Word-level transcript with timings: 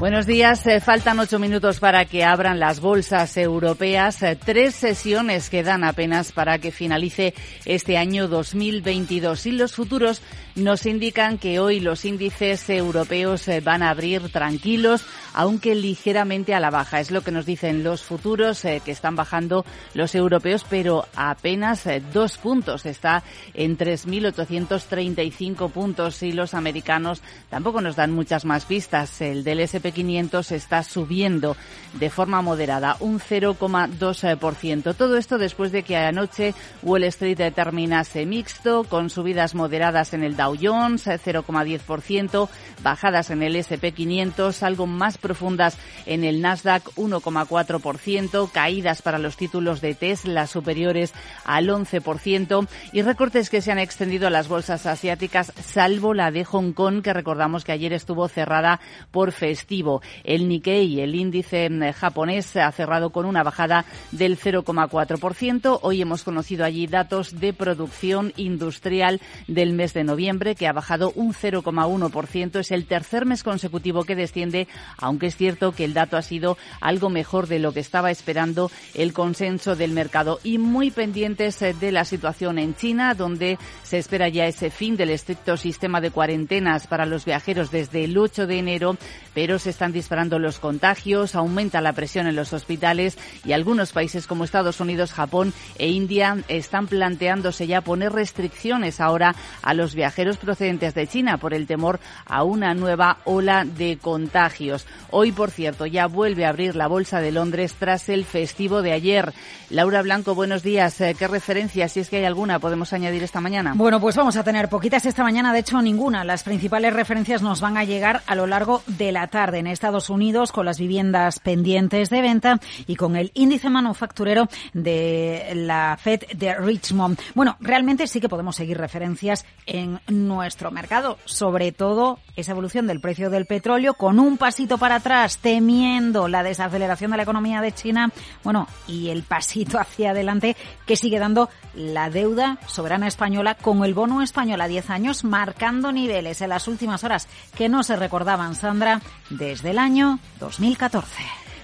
Buenos 0.00 0.24
días. 0.24 0.66
Eh, 0.66 0.80
faltan 0.80 1.20
ocho 1.20 1.38
minutos 1.38 1.78
para 1.78 2.06
que 2.06 2.24
abran 2.24 2.58
las 2.58 2.80
bolsas 2.80 3.36
europeas. 3.36 4.22
Eh, 4.22 4.34
tres 4.34 4.74
sesiones 4.74 5.50
quedan 5.50 5.84
apenas 5.84 6.32
para 6.32 6.58
que 6.58 6.72
finalice 6.72 7.34
este 7.66 7.98
año 7.98 8.26
2022. 8.26 9.44
Y 9.44 9.52
los 9.52 9.74
futuros 9.74 10.22
nos 10.54 10.86
indican 10.86 11.36
que 11.36 11.60
hoy 11.60 11.80
los 11.80 12.06
índices 12.06 12.70
europeos 12.70 13.46
eh, 13.48 13.60
van 13.60 13.82
a 13.82 13.90
abrir 13.90 14.32
tranquilos, 14.32 15.04
aunque 15.34 15.74
ligeramente 15.74 16.54
a 16.54 16.60
la 16.60 16.70
baja. 16.70 17.00
Es 17.00 17.10
lo 17.10 17.20
que 17.20 17.30
nos 17.30 17.44
dicen 17.44 17.84
los 17.84 18.02
futuros, 18.02 18.62
que 18.62 18.80
están 18.86 19.16
bajando 19.16 19.66
los 19.92 20.14
europeos, 20.14 20.64
pero 20.68 21.04
apenas 21.14 21.86
dos 22.10 22.38
puntos. 22.38 22.86
Está 22.86 23.22
en 23.52 23.76
3.835 23.76 25.70
puntos 25.70 26.22
y 26.22 26.32
los 26.32 26.54
americanos 26.54 27.22
tampoco 27.50 27.82
nos 27.82 27.96
dan 27.96 28.12
muchas 28.12 28.46
más 28.46 28.64
pistas. 28.64 29.20
El 29.20 29.44
del 29.44 29.60
500 29.92 30.52
está 30.52 30.82
subiendo 30.82 31.56
de 31.94 32.10
forma 32.10 32.42
moderada, 32.42 32.96
un 33.00 33.18
0,2%. 33.18 34.94
Todo 34.94 35.16
esto 35.16 35.38
después 35.38 35.72
de 35.72 35.82
que 35.82 35.96
anoche 35.96 36.54
Wall 36.82 37.04
Street 37.04 37.52
terminase 37.54 38.26
mixto, 38.26 38.84
con 38.84 39.10
subidas 39.10 39.54
moderadas 39.54 40.14
en 40.14 40.22
el 40.22 40.36
Dow 40.36 40.56
Jones, 40.60 41.06
0,10%, 41.06 42.48
bajadas 42.82 43.30
en 43.30 43.42
el 43.42 43.56
S&P 43.56 43.92
500, 43.92 44.62
algo 44.62 44.86
más 44.86 45.18
profundas 45.18 45.76
en 46.06 46.24
el 46.24 46.40
Nasdaq, 46.40 46.84
1,4%, 46.94 48.50
caídas 48.50 49.02
para 49.02 49.18
los 49.18 49.36
títulos 49.36 49.80
de 49.80 49.94
Tesla 49.94 50.46
superiores 50.46 51.12
al 51.44 51.68
11% 51.68 52.68
y 52.92 53.02
recortes 53.02 53.50
que 53.50 53.62
se 53.62 53.72
han 53.72 53.78
extendido 53.78 54.26
a 54.26 54.30
las 54.30 54.48
bolsas 54.48 54.86
asiáticas, 54.86 55.52
salvo 55.62 56.14
la 56.14 56.30
de 56.30 56.44
Hong 56.44 56.72
Kong, 56.72 57.02
que 57.02 57.12
recordamos 57.12 57.64
que 57.64 57.72
ayer 57.72 57.92
estuvo 57.92 58.28
cerrada 58.28 58.80
por 59.10 59.32
festivo 59.32 59.79
el 60.24 60.48
Nikkei, 60.48 61.00
el 61.00 61.14
índice 61.14 61.68
mm, 61.68 61.92
japonés, 61.92 62.56
ha 62.56 62.70
cerrado 62.72 63.10
con 63.10 63.26
una 63.26 63.42
bajada 63.42 63.84
del 64.12 64.38
0,4%. 64.38 65.78
Hoy 65.82 66.02
hemos 66.02 66.22
conocido 66.22 66.64
allí 66.64 66.86
datos 66.86 67.40
de 67.40 67.52
producción 67.52 68.32
industrial 68.36 69.20
del 69.46 69.72
mes 69.72 69.94
de 69.94 70.04
noviembre, 70.04 70.54
que 70.54 70.66
ha 70.66 70.72
bajado 70.72 71.12
un 71.14 71.32
0,1%. 71.32 72.60
Es 72.60 72.70
el 72.70 72.86
tercer 72.86 73.26
mes 73.26 73.42
consecutivo 73.42 74.04
que 74.04 74.16
desciende, 74.16 74.68
aunque 74.98 75.26
es 75.26 75.36
cierto 75.36 75.72
que 75.72 75.84
el 75.84 75.94
dato 75.94 76.16
ha 76.16 76.22
sido 76.22 76.56
algo 76.80 77.10
mejor 77.10 77.46
de 77.46 77.58
lo 77.58 77.72
que 77.72 77.80
estaba 77.80 78.10
esperando 78.10 78.70
el 78.94 79.12
consenso 79.12 79.76
del 79.76 79.92
mercado. 79.92 80.40
Y 80.42 80.58
muy 80.58 80.90
pendientes 80.90 81.60
eh, 81.62 81.74
de 81.78 81.92
la 81.92 82.04
situación 82.04 82.58
en 82.58 82.74
China, 82.74 83.14
donde 83.14 83.58
se 83.82 83.98
espera 83.98 84.28
ya 84.28 84.46
ese 84.46 84.70
fin 84.70 84.96
del 84.96 85.10
estricto 85.10 85.56
sistema 85.56 86.00
de 86.00 86.10
cuarentenas 86.10 86.86
para 86.86 87.06
los 87.06 87.24
viajeros 87.24 87.70
desde 87.70 88.04
el 88.04 88.16
8 88.16 88.46
de 88.46 88.58
enero, 88.58 88.96
pero 89.34 89.58
se 89.58 89.69
están 89.70 89.92
disparando 89.92 90.38
los 90.38 90.58
contagios, 90.58 91.34
aumenta 91.34 91.80
la 91.80 91.92
presión 91.92 92.26
en 92.26 92.36
los 92.36 92.52
hospitales 92.52 93.18
y 93.44 93.52
algunos 93.52 93.92
países 93.92 94.26
como 94.26 94.44
Estados 94.44 94.80
Unidos, 94.80 95.12
Japón 95.12 95.52
e 95.78 95.88
India 95.88 96.36
están 96.48 96.86
planteándose 96.86 97.66
ya 97.66 97.80
poner 97.80 98.12
restricciones 98.12 99.00
ahora 99.00 99.34
a 99.62 99.74
los 99.74 99.94
viajeros 99.94 100.36
procedentes 100.36 100.94
de 100.94 101.06
China 101.06 101.38
por 101.38 101.54
el 101.54 101.66
temor 101.66 102.00
a 102.26 102.42
una 102.42 102.74
nueva 102.74 103.18
ola 103.24 103.64
de 103.64 103.98
contagios. 103.98 104.86
Hoy, 105.10 105.32
por 105.32 105.50
cierto, 105.50 105.86
ya 105.86 106.06
vuelve 106.06 106.44
a 106.44 106.50
abrir 106.50 106.76
la 106.76 106.88
Bolsa 106.88 107.20
de 107.20 107.32
Londres 107.32 107.74
tras 107.78 108.08
el 108.08 108.24
festivo 108.24 108.82
de 108.82 108.92
ayer. 108.92 109.32
Laura 109.70 110.02
Blanco, 110.02 110.34
buenos 110.34 110.62
días. 110.62 111.00
Eh, 111.00 111.14
¿Qué 111.18 111.28
referencias, 111.28 111.92
si 111.92 112.00
es 112.00 112.08
que 112.08 112.18
hay 112.18 112.24
alguna, 112.24 112.58
podemos 112.58 112.92
añadir 112.92 113.22
esta 113.22 113.40
mañana? 113.40 113.74
Bueno, 113.76 114.00
pues 114.00 114.16
vamos 114.16 114.36
a 114.36 114.44
tener 114.44 114.68
poquitas 114.68 115.06
esta 115.06 115.22
mañana, 115.22 115.52
de 115.52 115.60
hecho 115.60 115.80
ninguna. 115.80 116.24
Las 116.24 116.42
principales 116.42 116.92
referencias 116.92 117.42
nos 117.42 117.60
van 117.60 117.76
a 117.76 117.84
llegar 117.84 118.22
a 118.26 118.34
lo 118.34 118.46
largo 118.46 118.82
de 118.86 119.12
la 119.12 119.28
tarde 119.28 119.59
en 119.60 119.66
Estados 119.66 120.10
Unidos 120.10 120.50
con 120.52 120.66
las 120.66 120.78
viviendas 120.78 121.38
pendientes 121.38 122.10
de 122.10 122.22
venta 122.22 122.60
y 122.86 122.96
con 122.96 123.14
el 123.14 123.30
índice 123.34 123.70
manufacturero 123.70 124.48
de 124.72 125.52
la 125.54 125.96
Fed 126.00 126.22
de 126.34 126.54
Richmond. 126.54 127.18
Bueno, 127.34 127.56
realmente 127.60 128.06
sí 128.06 128.20
que 128.20 128.28
podemos 128.28 128.56
seguir 128.56 128.78
referencias 128.78 129.46
en 129.66 130.00
nuestro 130.08 130.70
mercado, 130.70 131.18
sobre 131.24 131.72
todo 131.72 132.18
esa 132.36 132.52
evolución 132.52 132.86
del 132.86 133.00
precio 133.00 133.30
del 133.30 133.46
petróleo 133.46 133.94
con 133.94 134.18
un 134.18 134.38
pasito 134.38 134.78
para 134.78 134.96
atrás, 134.96 135.38
temiendo 135.38 136.26
la 136.26 136.42
desaceleración 136.42 137.10
de 137.10 137.18
la 137.18 137.22
economía 137.24 137.60
de 137.60 137.72
China, 137.72 138.10
bueno, 138.42 138.66
y 138.88 139.10
el 139.10 139.22
pasito 139.22 139.78
hacia 139.78 140.10
adelante 140.10 140.56
que 140.86 140.96
sigue 140.96 141.18
dando 141.18 141.50
la 141.74 142.10
deuda 142.10 142.58
soberana 142.66 143.06
española 143.06 143.54
con 143.54 143.84
el 143.84 143.94
bono 143.94 144.22
español 144.22 144.60
a 144.60 144.68
10 144.68 144.90
años 144.90 145.24
marcando 145.24 145.92
niveles 145.92 146.40
en 146.40 146.48
las 146.48 146.66
últimas 146.66 147.04
horas 147.04 147.28
que 147.56 147.68
no 147.68 147.82
se 147.82 147.96
recordaban, 147.96 148.54
Sandra, 148.54 149.00
desde 149.40 149.70
el 149.70 149.78
año 149.78 150.20
2014. 150.38 151.22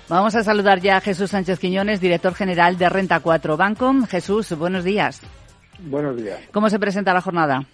Vamos 0.08 0.34
a 0.34 0.42
saludar 0.42 0.80
ya 0.80 0.96
a 0.96 1.00
Jesús 1.00 1.30
Sánchez 1.30 1.58
Quiñones, 1.58 2.00
director 2.00 2.34
general 2.34 2.78
de 2.78 2.88
Renta 2.88 3.20
4 3.20 3.56
Banco. 3.56 3.92
Jesús, 4.08 4.50
buenos 4.56 4.82
días. 4.82 5.20
Buenos 5.80 6.16
días. 6.16 6.40
¿Cómo 6.52 6.70
se 6.70 6.78
presenta 6.78 7.12
la 7.12 7.20
jornada? 7.20 7.66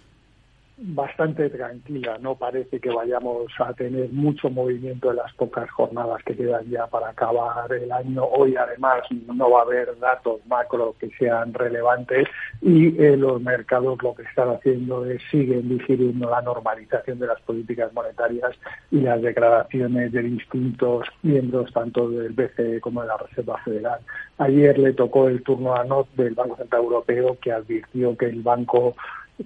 Bastante 0.85 1.49
tranquila. 1.49 2.17
No 2.19 2.35
parece 2.35 2.79
que 2.79 2.89
vayamos 2.89 3.51
a 3.59 3.73
tener 3.73 4.09
mucho 4.11 4.49
movimiento 4.49 5.11
en 5.11 5.17
las 5.17 5.33
pocas 5.33 5.69
jornadas 5.71 6.21
que 6.23 6.35
quedan 6.35 6.69
ya 6.69 6.87
para 6.87 7.09
acabar 7.09 7.71
el 7.71 7.91
año. 7.91 8.25
Hoy, 8.25 8.55
además, 8.55 9.01
no 9.33 9.49
va 9.49 9.59
a 9.59 9.63
haber 9.63 9.97
datos 9.99 10.45
macro 10.45 10.95
que 10.99 11.09
sean 11.17 11.53
relevantes 11.53 12.27
y 12.61 13.01
eh, 13.01 13.15
los 13.15 13.41
mercados 13.41 13.97
lo 14.03 14.13
que 14.13 14.23
están 14.23 14.49
haciendo 14.49 15.05
es 15.05 15.21
siguen 15.31 15.69
digiriendo 15.69 16.29
la 16.29 16.41
normalización 16.41 17.19
de 17.19 17.27
las 17.27 17.39
políticas 17.41 17.93
monetarias 17.93 18.51
y 18.91 18.99
las 18.99 19.21
declaraciones 19.21 20.11
de 20.11 20.21
distintos 20.21 21.07
miembros, 21.21 21.71
tanto 21.71 22.09
del 22.09 22.33
BCE 22.33 22.81
como 22.81 23.01
de 23.01 23.07
la 23.07 23.17
Reserva 23.17 23.57
Federal. 23.63 23.99
Ayer 24.37 24.77
le 24.77 24.93
tocó 24.93 25.29
el 25.29 25.43
turno 25.43 25.75
a 25.75 25.85
NOT 25.85 26.09
del 26.15 26.33
Banco 26.33 26.57
Central 26.57 26.83
Europeo, 26.83 27.37
que 27.41 27.51
advirtió 27.51 28.17
que 28.17 28.25
el 28.25 28.41
banco 28.41 28.95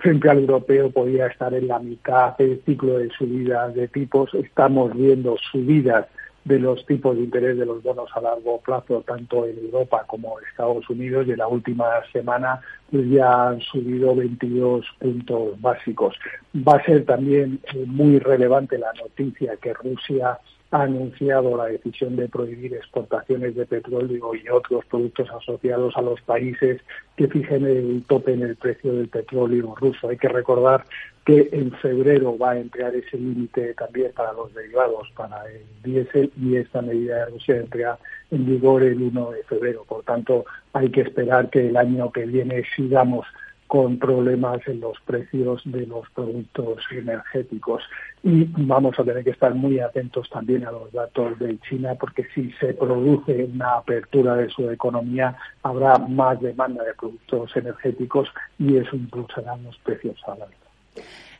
central 0.01 0.39
europeo 0.39 0.91
podía 0.91 1.27
estar 1.27 1.53
en 1.53 1.67
la 1.67 1.79
mitad 1.79 2.37
del 2.37 2.61
ciclo 2.65 2.99
de 2.99 3.09
subidas 3.09 3.73
de 3.73 3.87
tipos. 3.87 4.33
Estamos 4.33 4.95
viendo 4.95 5.37
subidas 5.51 6.07
de 6.47 6.59
los 6.59 6.85
tipos 6.85 7.15
de 7.17 7.23
interés 7.23 7.57
de 7.57 7.65
los 7.65 7.83
bonos 7.83 8.09
a 8.15 8.21
largo 8.21 8.61
plazo, 8.61 9.03
tanto 9.05 9.45
en 9.45 9.57
Europa 9.57 10.05
como 10.07 10.39
en 10.39 10.45
Estados 10.45 10.89
Unidos, 10.89 11.27
y 11.27 11.31
en 11.31 11.37
la 11.39 11.47
última 11.47 11.85
semana 12.13 12.61
pues 12.89 13.09
ya 13.09 13.49
han 13.49 13.61
subido 13.61 14.15
22 14.15 14.85
puntos 14.97 15.59
básicos. 15.59 16.15
Va 16.55 16.77
a 16.77 16.85
ser 16.85 17.05
también 17.05 17.59
eh, 17.73 17.83
muy 17.85 18.19
relevante 18.19 18.77
la 18.77 18.93
noticia 18.93 19.57
que 19.57 19.73
Rusia 19.73 20.39
ha 20.71 20.81
anunciado 20.83 21.55
la 21.55 21.65
decisión 21.65 22.15
de 22.15 22.27
prohibir 22.27 22.73
exportaciones 22.73 23.55
de 23.55 23.65
petróleo 23.65 24.35
y 24.35 24.49
otros 24.49 24.85
productos 24.85 25.29
asociados 25.29 25.95
a 25.95 26.01
los 26.01 26.19
países 26.21 26.81
que 27.15 27.27
fijen 27.27 27.65
el 27.65 28.03
tope 28.07 28.33
en 28.33 28.41
el 28.41 28.55
precio 28.55 28.93
del 28.93 29.07
petróleo 29.07 29.75
ruso. 29.75 30.09
Hay 30.09 30.17
que 30.17 30.27
recordar 30.27 30.83
que 31.25 31.49
en 31.51 31.71
febrero 31.73 32.37
va 32.37 32.51
a 32.51 32.59
emplear 32.59 32.95
ese 32.95 33.17
límite 33.17 33.73
también 33.73 34.11
para 34.15 34.33
los 34.33 34.53
derivados, 34.53 35.09
para 35.15 35.43
el 35.45 35.61
diésel, 35.83 36.31
y 36.41 36.55
esta 36.55 36.81
medida 36.81 37.17
de 37.17 37.31
Rusia 37.31 37.57
entra 37.57 37.97
en 38.31 38.45
vigor 38.45 38.83
el 38.83 39.01
1 39.01 39.31
de 39.31 39.43
febrero. 39.43 39.85
Por 39.87 40.03
tanto, 40.03 40.45
hay 40.73 40.89
que 40.89 41.01
esperar 41.01 41.49
que 41.49 41.67
el 41.67 41.77
año 41.77 42.11
que 42.11 42.25
viene 42.25 42.63
sigamos 42.75 43.25
con 43.67 43.99
problemas 43.99 44.65
en 44.67 44.79
los 44.79 44.97
precios 45.01 45.61
de 45.65 45.85
los 45.85 46.09
productos 46.11 46.83
energéticos. 46.91 47.83
Y 48.23 48.45
vamos 48.57 48.97
a 48.97 49.03
tener 49.03 49.23
que 49.23 49.31
estar 49.31 49.53
muy 49.53 49.79
atentos 49.79 50.29
también 50.29 50.65
a 50.65 50.71
los 50.71 50.91
datos 50.91 51.37
de 51.39 51.57
China, 51.59 51.95
porque 51.99 52.25
si 52.33 52.51
se 52.53 52.73
produce 52.73 53.43
una 53.53 53.75
apertura 53.77 54.35
de 54.35 54.49
su 54.49 54.69
economía, 54.69 55.35
habrá 55.63 55.97
más 55.97 56.39
demanda 56.41 56.83
de 56.83 56.93
productos 56.93 57.55
energéticos 57.55 58.29
y 58.57 58.77
eso 58.77 58.95
impulsará 58.95 59.55
los 59.57 59.77
precios 59.79 60.17
al 60.27 60.41
alza. 60.41 60.55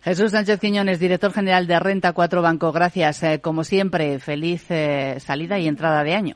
Jesús 0.02 0.32
Sánchez 0.32 0.60
Quiñones, 0.60 1.00
director 1.00 1.34
general 1.34 1.68
de 1.68 1.80
Renta 1.80 2.14
4 2.14 2.42
Banco. 2.42 2.72
Gracias. 2.72 3.24
Eh, 3.24 3.42
como 3.42 3.64
siempre, 3.64 4.20
feliz 4.20 4.70
eh, 4.70 5.20
salida 5.20 5.60
y 5.60 5.68
entrada 5.68 6.04
de 6.04 6.14
año. 6.14 6.36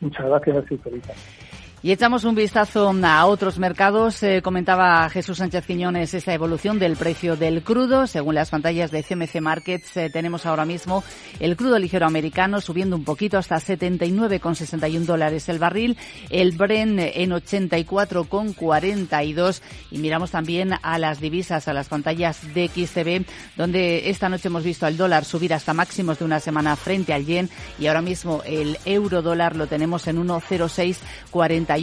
Muchas 0.00 0.26
gracias 0.26 0.72
y 0.72 0.76
feliz 0.78 1.08
año. 1.08 1.55
Y 1.86 1.92
echamos 1.92 2.24
un 2.24 2.34
vistazo 2.34 2.92
a 3.04 3.26
otros 3.26 3.60
mercados. 3.60 4.20
Eh, 4.24 4.42
comentaba 4.42 5.08
Jesús 5.08 5.38
Sánchez 5.38 5.66
Quiñones 5.66 6.14
esta 6.14 6.34
evolución 6.34 6.80
del 6.80 6.96
precio 6.96 7.36
del 7.36 7.62
crudo. 7.62 8.08
Según 8.08 8.34
las 8.34 8.50
pantallas 8.50 8.90
de 8.90 9.04
CMC 9.04 9.40
Markets, 9.40 9.96
eh, 9.96 10.10
tenemos 10.10 10.46
ahora 10.46 10.64
mismo 10.64 11.04
el 11.38 11.56
crudo 11.56 11.78
ligero 11.78 12.04
americano 12.04 12.60
subiendo 12.60 12.96
un 12.96 13.04
poquito 13.04 13.38
hasta 13.38 13.60
79,61 13.60 15.04
dólares 15.04 15.48
el 15.48 15.60
barril. 15.60 15.96
El 16.28 16.56
Bren 16.56 16.98
en 16.98 17.30
84,42. 17.30 19.62
Y 19.92 19.98
miramos 19.98 20.32
también 20.32 20.72
a 20.82 20.98
las 20.98 21.20
divisas, 21.20 21.68
a 21.68 21.72
las 21.72 21.88
pantallas 21.88 22.52
de 22.52 22.66
XTB, 22.66 23.24
donde 23.56 24.10
esta 24.10 24.28
noche 24.28 24.48
hemos 24.48 24.64
visto 24.64 24.86
al 24.86 24.96
dólar 24.96 25.24
subir 25.24 25.54
hasta 25.54 25.72
máximos 25.72 26.18
de 26.18 26.24
una 26.24 26.40
semana 26.40 26.74
frente 26.74 27.12
al 27.12 27.24
yen. 27.24 27.48
Y 27.78 27.86
ahora 27.86 28.02
mismo 28.02 28.42
el 28.44 28.76
euro 28.86 29.22
dólar 29.22 29.54
lo 29.54 29.68
tenemos 29.68 30.08
en 30.08 30.26
1,0640 30.26 31.75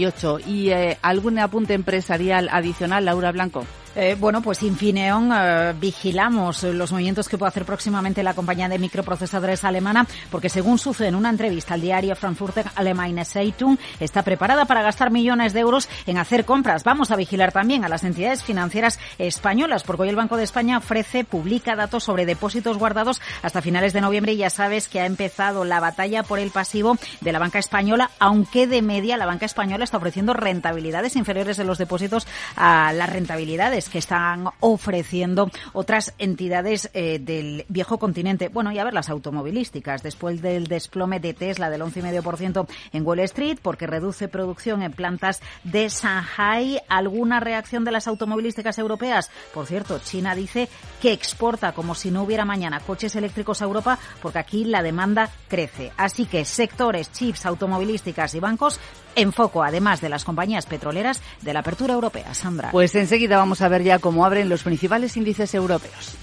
y 0.46 0.72
eh, 0.72 0.98
algún 1.02 1.40
apunte 1.40 1.74
empresarial 1.74 2.50
adicional, 2.52 3.06
Laura 3.06 3.32
Blanco. 3.32 3.66
Eh, 3.96 4.16
bueno, 4.20 4.42
pues 4.42 4.64
Infineon 4.64 5.32
eh, 5.32 5.74
vigilamos 5.80 6.64
los 6.64 6.92
movimientos 6.92 7.30
que 7.30 7.38
puede 7.38 7.50
hacer 7.50 7.64
próximamente 7.64 8.24
la 8.24 8.34
compañía 8.34 8.68
de 8.68 8.80
microprocesadores 8.80 9.64
alemana, 9.64 10.08
porque 10.32 10.50
según 10.50 10.80
sucede 10.80 11.10
en 11.10 11.16
una 11.16 11.30
entrevista 11.30 11.76
al 11.76 11.82
diario 11.82 12.16
Frankfurter 12.16 12.66
Allgemeine 12.76 13.24
Zeitung, 13.24 13.78
está 14.00 14.24
preparada 14.24 14.66
para 14.66 14.82
gastar 14.82 15.12
millones 15.12 15.54
de 15.54 15.60
euros 15.60 15.88
en 16.08 16.18
hacer 16.18 16.44
compras. 16.44 16.84
Vamos 16.84 17.12
a 17.12 17.16
vigilar 17.16 17.52
también 17.52 17.86
a 17.86 17.90
las 17.90 18.04
entidades 18.04 18.44
financieras 18.44 19.00
españolas, 19.20 19.84
porque 19.84 20.04
hoy 20.04 20.10
el 20.10 20.16
Banco 20.16 20.38
de 20.38 20.44
España 20.44 20.80
ofrece, 20.80 21.24
publica 21.24 21.76
datos 21.76 22.04
sobre 22.04 22.26
depósitos 22.26 22.80
guardados 22.80 23.22
hasta 23.44 23.62
finales 23.62 23.94
de 23.94 24.02
noviembre 24.02 24.34
y 24.34 24.38
ya 24.38 24.50
sabes 24.50 24.88
que 24.88 25.02
ha 25.02 25.06
empezado 25.06 25.66
la 25.66 25.80
batalla 25.80 26.24
por 26.24 26.40
el 26.40 26.50
pasivo 26.50 26.98
de 27.22 27.32
la 27.32 27.38
banca 27.38 27.60
española, 27.60 28.10
aunque 28.18 28.66
de 28.66 28.82
media 28.82 29.18
la 29.18 29.28
banca 29.28 29.46
española 29.46 29.84
está 29.84 29.98
ofreciendo 29.98 30.34
rentabilidades 30.34 31.16
inferiores 31.16 31.58
de 31.58 31.64
los 31.64 31.78
depósitos 31.78 32.26
a 32.56 32.92
las 32.94 33.10
rentabilidades 33.12 33.83
que 33.90 34.00
están 34.00 34.50
ofreciendo 34.60 35.50
otras 35.74 36.14
entidades 36.18 36.90
eh, 36.94 37.20
del 37.20 37.66
viejo 37.70 37.98
continente. 37.98 38.50
Bueno, 38.50 38.72
y 38.72 38.80
a 38.80 38.84
ver 38.84 38.94
las 38.94 39.10
automovilísticas. 39.10 40.04
Después 40.04 40.42
del 40.42 40.68
desplome 40.68 41.20
de 41.20 41.34
Tesla 41.34 41.70
del 41.70 41.82
11,5% 41.82 42.68
en 42.92 43.06
Wall 43.06 43.20
Street, 43.20 43.60
porque 43.62 43.88
reduce 43.88 44.28
producción 44.28 44.84
en 44.84 44.92
plantas 44.92 45.42
de 45.64 45.90
Shanghai, 45.90 46.82
¿alguna 46.90 47.40
reacción 47.40 47.84
de 47.84 47.92
las 47.92 48.08
automovilísticas 48.08 48.78
europeas? 48.78 49.32
Por 49.54 49.66
cierto, 49.66 50.00
China 50.00 50.36
dice 50.36 50.70
que 51.02 51.12
exporta 51.12 51.74
como 51.74 51.96
si 51.96 52.12
no 52.12 52.24
hubiera 52.24 52.46
mañana 52.46 52.80
coches 52.80 53.16
eléctricos 53.16 53.62
a 53.62 53.66
Europa, 53.66 54.00
porque 54.22 54.40
aquí 54.40 54.66
la 54.66 54.82
demanda 54.82 55.30
crece. 55.48 55.92
Así 55.98 56.26
que 56.26 56.46
sectores, 56.46 57.12
chips, 57.12 57.46
automovilísticas 57.46 58.36
y 58.36 58.40
bancos 58.40 58.80
en 59.16 59.32
foco, 59.32 59.64
además 59.64 60.02
de 60.02 60.10
las 60.10 60.24
compañías 60.24 60.66
petroleras 60.66 61.22
de 61.42 61.54
la 61.54 61.60
apertura 61.60 61.94
europea. 61.94 62.34
Sandra. 62.34 62.72
Pues 62.72 62.96
enseguida 62.96 63.38
vamos 63.38 63.62
a 63.62 63.68
ver 63.74 63.84
ya 63.84 64.00
cómo 64.00 64.26
abren 64.26 64.50
los 64.50 64.62
principales 64.62 65.18
índices 65.18 65.54
europeos. 65.56 66.23